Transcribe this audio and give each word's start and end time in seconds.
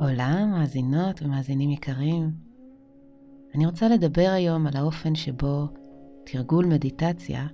עולה, 0.00 0.46
מאזינות 0.46 1.22
ומאזינים 1.22 1.70
יקרים. 1.70 2.30
אני 3.54 3.66
רוצה 3.66 3.88
לדבר 3.88 4.28
היום 4.34 4.66
על 4.66 4.76
האופן 4.76 5.14
שבו 5.14 5.66
תרגול 6.26 6.66
מדיטציה 6.66 7.46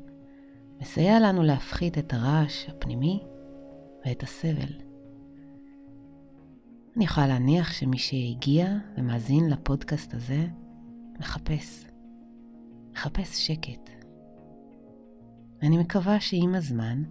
מסייע 0.80 1.20
לנו 1.20 1.42
להפחית 1.42 1.98
את 1.98 2.12
הרעש 2.12 2.68
הפנימי 2.68 3.22
ואת 4.06 4.22
הסבל. 4.22 4.72
אני 6.96 7.04
יכולה 7.04 7.26
להניח 7.26 7.72
שמי 7.72 7.98
שהגיע 7.98 8.76
ומאזין 8.98 9.50
לפודקאסט 9.50 10.14
הזה 10.14 10.46
מחפש, 11.20 11.86
מחפש 12.92 13.46
שקט. 13.46 13.90
ואני 15.62 15.78
מקווה 15.78 16.20
שעם 16.20 16.54
הזמן, 16.54 17.02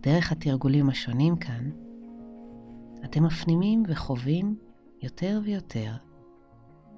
דרך 0.00 0.32
התרגולים 0.32 0.88
השונים 0.88 1.36
כאן, 1.36 1.70
אתם 3.04 3.24
מפנימים 3.24 3.82
וחווים 3.88 4.58
יותר 5.02 5.40
ויותר 5.44 5.92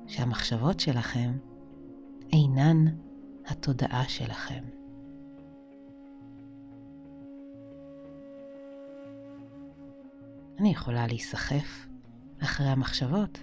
שהמחשבות 0.06 0.80
שלכם 0.80 1.38
אינן 2.32 2.84
התודעה 3.46 4.08
שלכם. 4.08 4.64
אני 10.58 10.68
יכולה 10.68 11.06
להיסחף 11.06 11.86
אחרי 12.42 12.66
המחשבות, 12.66 13.38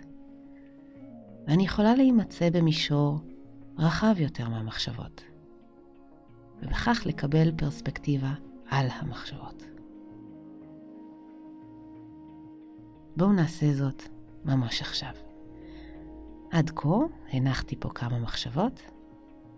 ואני 1.47 1.63
יכולה 1.63 1.95
להימצא 1.95 2.49
במישור 2.49 3.19
רחב 3.77 4.15
יותר 4.17 4.49
מהמחשבות, 4.49 5.23
ובכך 6.61 7.01
לקבל 7.05 7.51
פרספקטיבה 7.57 8.33
על 8.69 8.87
המחשבות. 8.91 9.63
בואו 13.17 13.31
נעשה 13.31 13.73
זאת 13.73 14.03
ממש 14.45 14.81
עכשיו. 14.81 15.13
עד 16.51 16.69
כה 16.75 16.97
הנחתי 17.31 17.75
פה 17.79 17.89
כמה 17.89 18.19
מחשבות, 18.19 18.81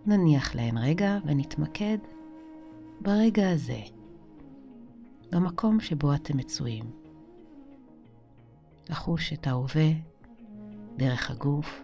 נניח 0.06 0.54
להן 0.54 0.78
רגע 0.78 1.18
ונתמקד 1.26 1.98
ברגע 3.00 3.50
הזה, 3.50 3.80
במקום 5.32 5.80
שבו 5.80 6.14
אתם 6.14 6.36
מצויים. 6.36 6.84
לחוש 8.90 9.32
את 9.32 9.46
ההווה 9.46 9.90
דרך 10.96 11.30
הגוף, 11.30 11.82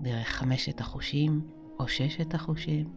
דרך 0.00 0.28
חמשת 0.28 0.80
החושים 0.80 1.40
או 1.78 1.88
ששת 1.88 2.34
החושים. 2.34 2.92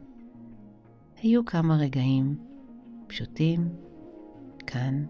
היו 1.18 1.46
כמה 1.46 1.78
רגעים 1.78 2.36
פשוטים, 3.08 3.70
כאן 4.68 5.06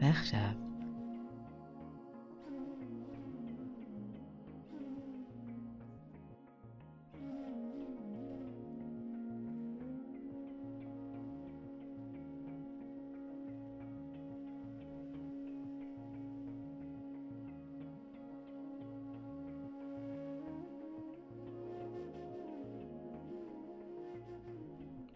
ועכשיו. 0.00 0.69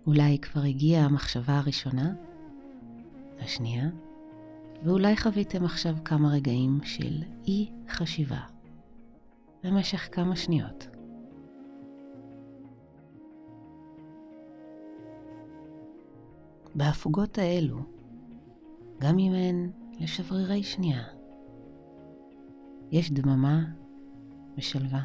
אולי 0.07 0.39
כבר 0.39 0.61
הגיעה 0.61 1.05
המחשבה 1.05 1.59
הראשונה, 1.59 2.15
השנייה, 3.41 3.89
ואולי 4.83 5.17
חוויתם 5.17 5.65
עכשיו 5.65 5.95
כמה 6.05 6.29
רגעים 6.29 6.79
של 6.83 7.23
אי 7.47 7.71
חשיבה 7.89 8.41
במשך 9.63 10.09
כמה 10.13 10.37
שניות. 10.37 10.89
בהפוגות 16.75 17.39
האלו, 17.39 17.79
גם 19.01 19.19
אם 19.19 19.33
הן 19.33 19.71
לשברירי 20.01 20.63
שנייה, 20.63 21.03
יש 22.91 23.13
דממה 23.13 23.65
ושלווה. 24.57 25.03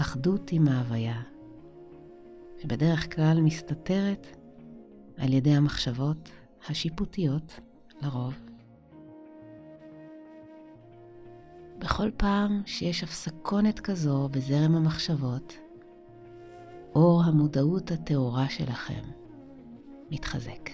אחדות 0.00 0.52
עם 0.52 0.68
ההוויה 0.68 1.22
שבדרך 2.62 3.14
כלל 3.14 3.40
מסתתרת 3.40 4.26
על 5.16 5.32
ידי 5.32 5.54
המחשבות 5.54 6.30
השיפוטיות 6.68 7.60
לרוב. 8.02 8.34
בכל 11.78 12.10
פעם 12.16 12.62
שיש 12.66 13.02
הפסקונת 13.02 13.80
כזו 13.80 14.28
בזרם 14.28 14.74
המחשבות, 14.74 15.58
אור 16.94 17.22
המודעות 17.24 17.90
הטהורה 17.90 18.48
שלכם 18.48 19.02
מתחזק. 20.10 20.70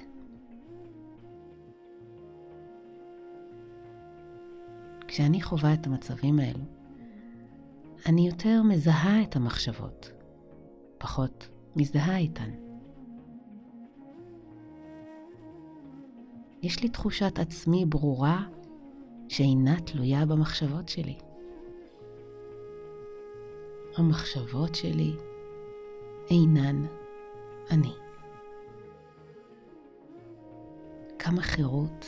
כשאני 5.08 5.42
חווה 5.42 5.74
את 5.74 5.86
המצבים 5.86 6.38
האלו, 6.38 6.64
אני 8.06 8.26
יותר 8.26 8.62
מזהה 8.62 9.22
את 9.22 9.36
המחשבות, 9.36 10.10
פחות 10.98 11.48
מזדהה 11.76 12.18
איתן. 12.18 12.50
יש 16.62 16.82
לי 16.82 16.88
תחושת 16.88 17.38
עצמי 17.38 17.84
ברורה 17.84 18.42
שאינה 19.28 19.80
תלויה 19.80 20.26
במחשבות 20.26 20.88
שלי. 20.88 21.18
המחשבות 23.96 24.74
שלי 24.74 25.12
אינן 26.30 26.86
אני. 27.70 27.92
כמה 31.18 31.42
חירות 31.42 32.06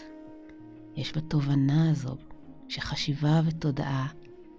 יש 0.97 1.17
בתובנה 1.17 1.91
הזו 1.91 2.17
שחשיבה 2.69 3.41
ותודעה 3.47 4.07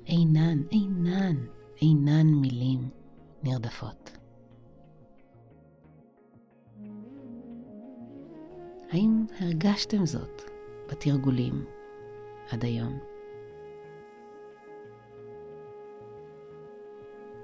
אינן, 0.07 0.57
אינן, 0.71 1.35
אינן 1.81 2.27
מילים 2.27 2.89
נרדפות. 3.43 4.16
האם 8.89 9.25
הרגשתם 9.39 10.05
זאת 10.05 10.41
בתרגולים 10.91 11.65
עד 12.51 12.65
היום? 12.65 12.99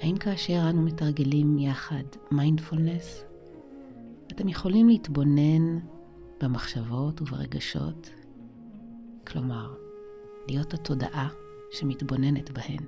האם 0.01 0.17
כאשר 0.17 0.69
אנו 0.69 0.81
מתרגלים 0.81 1.57
יחד 1.59 2.03
מיינדפולנס, 2.31 3.25
אתם 4.31 4.47
יכולים 4.47 4.87
להתבונן 4.87 5.79
במחשבות 6.41 7.21
וברגשות, 7.21 8.09
כלומר, 9.27 9.73
להיות 10.47 10.73
התודעה 10.73 11.29
שמתבוננת 11.71 12.51
בהן. 12.51 12.85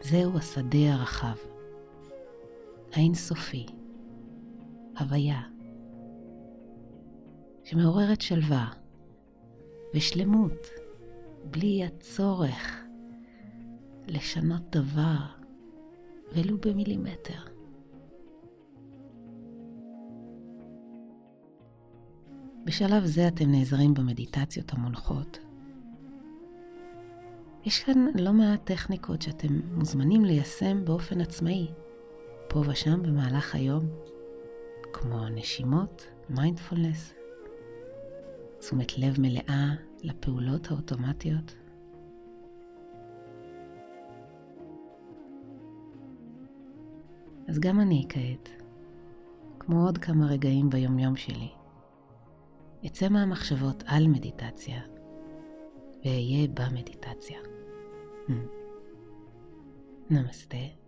זהו 0.00 0.38
השדה 0.38 0.92
הרחב 0.94 1.55
האינסופי, 2.96 3.66
הוויה, 4.98 5.42
שמעוררת 7.64 8.20
שלווה 8.20 8.68
ושלמות 9.94 10.66
בלי 11.50 11.84
הצורך 11.84 12.84
לשנות 14.06 14.62
דבר 14.70 15.26
ולו 16.32 16.58
במילימטר. 16.58 17.40
בשלב 22.64 23.04
זה 23.04 23.28
אתם 23.28 23.50
נעזרים 23.50 23.94
במדיטציות 23.94 24.72
המונחות. 24.72 25.38
יש 27.64 27.84
כאן 27.84 28.06
לא 28.14 28.32
מעט 28.32 28.60
טכניקות 28.64 29.22
שאתם 29.22 29.60
מוזמנים 29.74 30.24
ליישם 30.24 30.84
באופן 30.84 31.20
עצמאי. 31.20 31.68
פה 32.56 32.62
ושם 32.66 33.02
במהלך 33.02 33.54
היום, 33.54 33.84
כמו 34.92 35.28
נשימות, 35.28 36.06
מיינדפולנס, 36.30 37.14
תשומת 38.58 38.98
לב 38.98 39.20
מלאה 39.20 39.74
לפעולות 40.02 40.70
האוטומטיות. 40.70 41.54
אז 47.48 47.58
גם 47.58 47.80
אני 47.80 48.06
כעת, 48.08 48.62
כמו 49.58 49.86
עוד 49.86 49.98
כמה 49.98 50.26
רגעים 50.26 50.70
ביומיום 50.70 51.16
שלי, 51.16 51.50
אצא 52.86 53.08
מהמחשבות 53.08 53.82
על 53.86 54.08
מדיטציה 54.08 54.80
ואהיה 56.04 56.48
במדיטציה. 56.54 57.38
נמסטה. 60.10 60.85